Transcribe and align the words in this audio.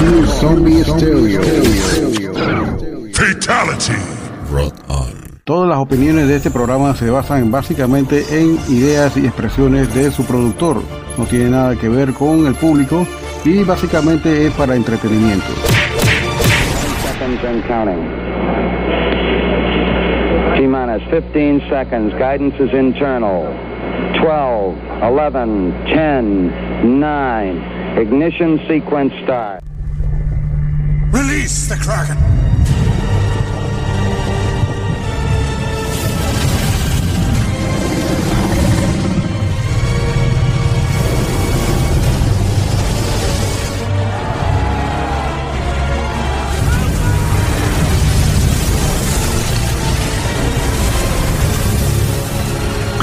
Pure 0.00 0.26
Zombie 0.26 0.82
Stereo. 0.82 1.42
Fatality. 3.12 4.00
Rock 4.50 4.74
on. 4.88 5.12
Todas 5.44 5.68
las 5.68 5.78
opiniones 5.78 6.26
de 6.26 6.36
este 6.36 6.50
programa 6.50 6.94
se 6.94 7.10
basan 7.10 7.50
básicamente 7.50 8.24
en 8.30 8.58
ideas 8.68 9.14
y 9.18 9.26
expresiones 9.26 9.94
de 9.94 10.10
su 10.10 10.24
productor. 10.24 10.82
No 11.18 11.26
tiene 11.26 11.50
nada 11.50 11.76
que 11.76 11.90
ver 11.90 12.14
con 12.14 12.46
el 12.46 12.54
público 12.54 13.06
y 13.44 13.62
básicamente 13.62 14.46
es 14.46 14.54
para 14.54 14.74
entretenimiento. 14.74 15.44
seconds 17.02 17.44
and 17.44 17.62
counting. 17.68 18.00
T 20.56 20.66
minus 20.66 21.02
15 21.10 21.60
seconds. 21.68 22.14
Guidance 22.14 22.58
is 22.58 22.72
internal. 22.72 23.44
12, 24.22 24.78
11, 25.02 25.72
10, 25.84 26.52
9. 26.98 28.00
Ignition 28.00 28.58
sequence 28.66 29.12
start. 29.24 29.62
Release 31.50 31.68
the 31.68 31.74
Kraken. 31.74 32.16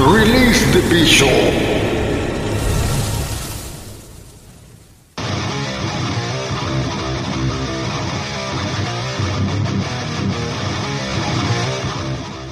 Release 0.00 0.64
the 0.72 0.88
Bishop. 0.88 1.67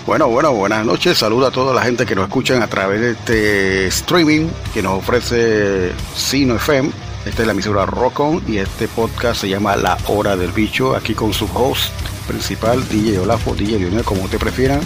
Bueno, 0.07 0.29
bueno, 0.29 0.53
buenas 0.53 0.87
noches. 0.87 1.19
Saludo 1.19 1.49
a 1.49 1.51
toda 1.51 1.75
la 1.75 1.83
gente 1.83 2.07
que 2.07 2.15
nos 2.15 2.29
escuchan 2.29 2.63
a 2.63 2.69
través 2.69 3.01
de 3.01 3.11
este 3.11 3.87
streaming 3.89 4.49
que 4.73 4.81
nos 4.81 5.01
ofrece 5.01 5.91
Sino 6.15 6.55
FM. 6.55 6.93
Esta 7.25 7.43
es 7.43 7.47
la 7.47 7.53
emisora 7.53 7.87
Rock 7.87 8.21
On 8.21 8.43
y 8.47 8.59
este 8.59 8.87
podcast 8.87 9.41
se 9.41 9.49
llama 9.49 9.75
La 9.75 9.99
Hora 10.07 10.37
del 10.37 10.53
Bicho. 10.53 10.95
Aquí 10.95 11.13
con 11.15 11.33
su 11.33 11.49
host 11.53 11.93
principal, 12.29 12.89
DJ 12.89 13.19
Olafo, 13.19 13.57
DJ 13.57 13.81
Lionel, 13.81 14.05
como 14.05 14.23
usted 14.23 14.39
prefiera. 14.39 14.79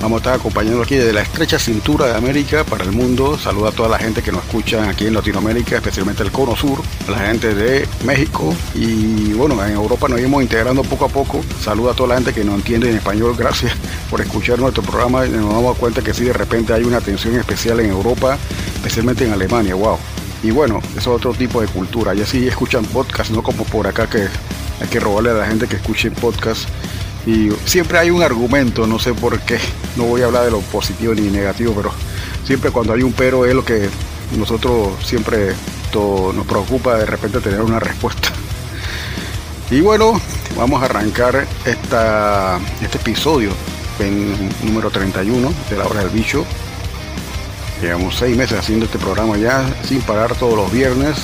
Vamos 0.00 0.18
a 0.18 0.18
estar 0.18 0.34
acompañando 0.34 0.82
aquí 0.82 0.94
desde 0.94 1.12
la 1.12 1.22
estrecha 1.22 1.58
cintura 1.58 2.06
de 2.06 2.14
América 2.14 2.62
para 2.62 2.84
el 2.84 2.92
mundo. 2.92 3.36
Saludo 3.36 3.66
a 3.66 3.72
toda 3.72 3.88
la 3.88 3.98
gente 3.98 4.22
que 4.22 4.30
nos 4.30 4.44
escucha 4.44 4.88
aquí 4.88 5.06
en 5.06 5.14
Latinoamérica, 5.14 5.76
especialmente 5.76 6.22
el 6.22 6.30
Cono 6.30 6.54
Sur, 6.54 6.82
a 7.08 7.10
la 7.10 7.18
gente 7.18 7.52
de 7.52 7.88
México 8.04 8.54
y 8.76 9.32
bueno, 9.32 9.62
en 9.64 9.72
Europa 9.72 10.06
nos 10.08 10.20
iremos 10.20 10.40
integrando 10.40 10.84
poco 10.84 11.06
a 11.06 11.08
poco. 11.08 11.40
Saludo 11.60 11.90
a 11.90 11.94
toda 11.94 12.10
la 12.10 12.14
gente 12.14 12.32
que 12.32 12.44
nos 12.44 12.54
entiende 12.54 12.90
en 12.90 12.96
español. 12.96 13.34
Gracias 13.36 13.72
por 14.08 14.20
escuchar 14.20 14.60
nuestro 14.60 14.84
programa. 14.84 15.26
y 15.26 15.30
Nos 15.30 15.52
damos 15.52 15.76
cuenta 15.78 16.00
que 16.00 16.14
sí, 16.14 16.24
de 16.24 16.32
repente 16.32 16.72
hay 16.72 16.84
una 16.84 16.98
atención 16.98 17.34
especial 17.34 17.80
en 17.80 17.90
Europa, 17.90 18.38
especialmente 18.76 19.24
en 19.24 19.32
Alemania. 19.32 19.74
Wow. 19.74 19.98
Y 20.44 20.52
bueno, 20.52 20.80
eso 20.92 20.98
es 20.98 21.06
otro 21.08 21.34
tipo 21.34 21.60
de 21.60 21.66
cultura. 21.66 22.14
Ya 22.14 22.24
sí 22.24 22.46
escuchan 22.46 22.84
podcast, 22.84 23.30
no 23.32 23.42
como 23.42 23.64
por 23.64 23.88
acá 23.88 24.06
que 24.06 24.28
hay 24.80 24.88
que 24.88 25.00
robarle 25.00 25.30
a 25.30 25.34
la 25.34 25.46
gente 25.46 25.66
que 25.66 25.76
escuche 25.76 26.10
podcast. 26.12 26.68
Y 27.28 27.50
siempre 27.66 27.98
hay 27.98 28.08
un 28.10 28.22
argumento, 28.22 28.86
no 28.86 28.98
sé 28.98 29.12
por 29.12 29.38
qué. 29.40 29.58
No 29.96 30.04
voy 30.04 30.22
a 30.22 30.26
hablar 30.26 30.44
de 30.46 30.50
lo 30.50 30.60
positivo 30.60 31.12
ni 31.14 31.28
negativo, 31.28 31.74
pero 31.76 31.92
siempre 32.46 32.70
cuando 32.70 32.94
hay 32.94 33.02
un 33.02 33.12
pero 33.12 33.44
es 33.44 33.54
lo 33.54 33.62
que 33.62 33.90
nosotros 34.38 34.94
siempre 35.04 35.52
to- 35.92 36.32
nos 36.34 36.46
preocupa 36.46 36.96
de 36.96 37.04
repente 37.04 37.40
tener 37.40 37.60
una 37.60 37.80
respuesta. 37.80 38.30
Y 39.70 39.82
bueno, 39.82 40.18
vamos 40.56 40.80
a 40.80 40.86
arrancar 40.86 41.46
esta, 41.66 42.58
este 42.80 42.96
episodio 42.96 43.50
en 43.98 44.48
número 44.62 44.88
31 44.90 45.52
de 45.68 45.76
la 45.76 45.84
hora 45.86 46.00
del 46.00 46.08
bicho. 46.08 46.46
Llevamos 47.82 48.16
seis 48.16 48.34
meses 48.38 48.58
haciendo 48.58 48.86
este 48.86 48.98
programa 48.98 49.36
ya 49.36 49.62
sin 49.86 50.00
parar 50.00 50.34
todos 50.34 50.54
los 50.56 50.72
viernes 50.72 51.16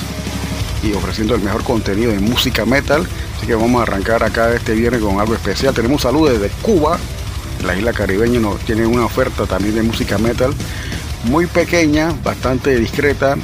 y 0.83 0.93
ofreciendo 0.93 1.35
el 1.35 1.41
mejor 1.41 1.65
contenido 1.65 2.13
de 2.13 2.19
música 2.21 2.67
metal. 2.67 3.07
Que 3.47 3.55
vamos 3.55 3.81
a 3.81 3.83
arrancar 3.83 4.23
acá 4.23 4.53
este 4.55 4.73
viernes 4.73 5.03
con 5.03 5.21
algo 5.21 5.35
especial. 5.35 5.75
Tenemos 5.75 6.03
saludos 6.03 6.39
desde 6.39 6.55
Cuba. 6.63 6.99
La 7.65 7.77
isla 7.77 7.93
caribeña 7.93 8.41
nos 8.41 8.59
tiene 8.61 8.87
una 8.87 9.05
oferta 9.05 9.47
también 9.47 9.75
de 9.75 9.83
música 9.83 10.19
metal 10.19 10.55
muy 11.25 11.47
pequeña, 11.47 12.13
bastante 12.23 12.79
discreta 12.79 13.37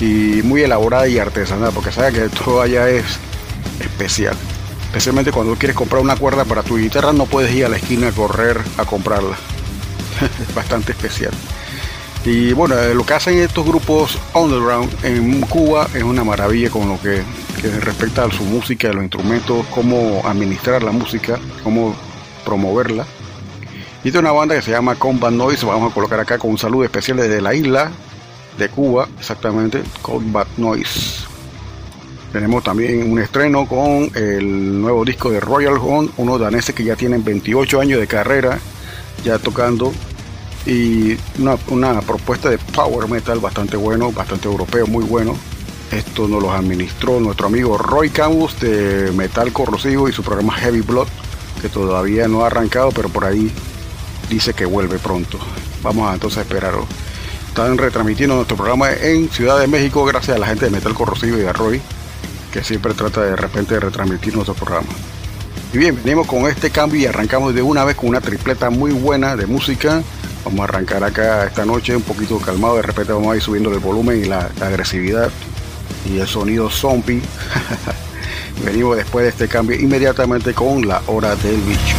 y 0.00 0.40
muy 0.42 0.62
elaborada 0.62 1.06
y 1.08 1.18
artesanal, 1.18 1.72
porque 1.74 1.92
sabe 1.92 2.12
que 2.12 2.28
todo 2.28 2.60
allá 2.60 2.88
es 2.88 3.04
especial. 3.80 4.36
Especialmente 4.86 5.30
cuando 5.30 5.54
quieres 5.54 5.76
comprar 5.76 6.02
una 6.02 6.16
cuerda 6.16 6.44
para 6.44 6.62
tu 6.62 6.76
guitarra, 6.76 7.12
no 7.12 7.26
puedes 7.26 7.54
ir 7.54 7.66
a 7.66 7.68
la 7.68 7.76
esquina 7.76 8.08
a 8.08 8.12
correr 8.12 8.60
a 8.76 8.84
comprarla. 8.84 9.36
es 10.48 10.54
bastante 10.54 10.92
especial. 10.92 11.32
Y 12.24 12.52
bueno, 12.52 12.74
lo 12.94 13.06
que 13.06 13.14
hacen 13.14 13.38
estos 13.38 13.64
grupos 13.64 14.18
underground 14.34 14.92
en 15.04 15.40
Cuba 15.42 15.88
es 15.94 16.02
una 16.02 16.22
maravilla 16.22 16.68
con 16.68 16.88
lo 16.88 17.00
que, 17.00 17.22
que 17.60 17.68
respecta 17.80 18.24
a 18.24 18.30
su 18.30 18.44
música, 18.44 18.88
a 18.88 18.92
los 18.92 19.02
instrumentos, 19.02 19.66
cómo 19.66 20.22
administrar 20.24 20.82
la 20.82 20.92
música, 20.92 21.38
cómo 21.62 21.94
promoverla. 22.44 23.04
Y 24.02 24.08
es 24.08 24.14
una 24.14 24.32
banda 24.32 24.54
que 24.54 24.62
se 24.62 24.70
llama 24.70 24.94
Combat 24.94 25.32
Noise, 25.32 25.66
vamos 25.66 25.90
a 25.90 25.94
colocar 25.94 26.18
acá 26.20 26.38
con 26.38 26.50
un 26.50 26.58
saludo 26.58 26.84
especial 26.84 27.18
desde 27.18 27.40
la 27.40 27.54
isla 27.54 27.90
de 28.56 28.68
Cuba, 28.70 29.08
exactamente, 29.18 29.82
Combat 30.00 30.48
Noise. 30.56 31.26
Tenemos 32.32 32.64
también 32.64 33.10
un 33.10 33.18
estreno 33.18 33.66
con 33.66 34.10
el 34.14 34.80
nuevo 34.80 35.04
disco 35.04 35.30
de 35.30 35.40
Royal 35.40 35.76
Horn, 35.76 36.10
unos 36.16 36.40
daneses 36.40 36.74
que 36.74 36.84
ya 36.84 36.96
tienen 36.96 37.24
28 37.24 37.80
años 37.80 38.00
de 38.00 38.06
carrera, 38.06 38.58
ya 39.24 39.38
tocando 39.38 39.92
y 40.64 41.16
una, 41.38 41.56
una 41.68 42.00
propuesta 42.00 42.48
de 42.48 42.58
power 42.58 43.08
metal 43.08 43.40
bastante 43.40 43.76
bueno, 43.76 44.12
bastante 44.12 44.48
europeo, 44.48 44.86
muy 44.86 45.04
bueno. 45.04 45.36
Esto 45.90 46.28
nos 46.28 46.40
los 46.40 46.52
administró 46.52 47.18
nuestro 47.18 47.48
amigo 47.48 47.76
Roy 47.76 48.10
Camus 48.10 48.60
de 48.60 49.10
Metal 49.12 49.52
Corrosivo 49.52 50.08
y 50.08 50.12
su 50.12 50.22
programa 50.22 50.54
Heavy 50.54 50.82
Blood, 50.82 51.08
que 51.60 51.68
todavía 51.68 52.28
no 52.28 52.44
ha 52.44 52.46
arrancado, 52.46 52.90
pero 52.92 53.08
por 53.08 53.24
ahí 53.24 53.50
dice 54.28 54.54
que 54.54 54.66
vuelve 54.66 55.00
pronto. 55.00 55.38
Vamos 55.82 56.08
a 56.08 56.14
entonces 56.14 56.38
a 56.38 56.42
esperarlo. 56.42 56.86
Están 57.48 57.76
retransmitiendo 57.76 58.36
nuestro 58.36 58.56
programa 58.56 58.92
en 58.92 59.28
Ciudad 59.30 59.58
de 59.58 59.66
México 59.66 60.04
gracias 60.04 60.36
a 60.36 60.38
la 60.38 60.46
gente 60.46 60.66
de 60.66 60.70
Metal 60.70 60.94
Corrosivo 60.94 61.36
y 61.38 61.40
de 61.40 61.52
Roy, 61.52 61.80
que 62.52 62.62
siempre 62.62 62.94
trata 62.94 63.22
de 63.22 63.34
repente 63.34 63.74
de 63.74 63.80
retransmitir 63.80 64.32
nuestro 64.36 64.54
programa. 64.54 64.88
Y 65.72 65.78
bien, 65.78 66.00
venimos 66.04 66.28
con 66.28 66.48
este 66.48 66.70
cambio 66.70 67.00
y 67.00 67.06
arrancamos 67.06 67.52
de 67.52 67.62
una 67.62 67.84
vez 67.84 67.96
con 67.96 68.10
una 68.10 68.20
tripleta 68.20 68.70
muy 68.70 68.92
buena 68.92 69.34
de 69.34 69.46
música. 69.46 70.04
Vamos 70.44 70.60
a 70.60 70.64
arrancar 70.64 71.02
acá 71.02 71.46
esta 71.46 71.64
noche 71.64 71.96
un 71.96 72.02
poquito 72.02 72.38
calmado, 72.38 72.76
de 72.76 72.82
repente 72.82 73.12
vamos 73.12 73.32
a 73.32 73.36
ir 73.36 73.42
subiendo 73.42 73.72
el 73.72 73.80
volumen 73.80 74.22
y 74.22 74.26
la 74.26 74.50
agresividad 74.60 75.30
y 76.04 76.18
el 76.18 76.26
sonido 76.26 76.70
zombie. 76.70 77.20
Venimos 78.64 78.96
después 78.96 79.24
de 79.24 79.30
este 79.30 79.48
cambio 79.48 79.78
inmediatamente 79.78 80.52
con 80.52 80.86
la 80.86 81.02
hora 81.06 81.34
del 81.36 81.60
bicho. 81.62 81.96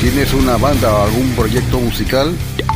¿Tienes 0.00 0.32
una 0.34 0.56
banda 0.56 0.94
o 0.94 1.04
algún 1.04 1.30
proyecto 1.30 1.80
musical? 1.80 2.32